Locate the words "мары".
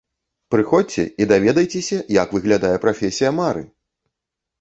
3.41-3.63